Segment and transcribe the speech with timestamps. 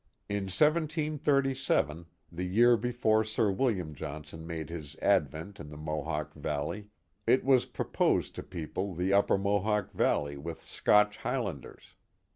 [0.27, 6.33] In 1737, the year before Sir William Johnson made his ad vent in the Mohawk
[6.33, 6.89] Valley,
[7.27, 11.93] it was proposed to people the upper Mohawk Valley with Scotch Highlanders.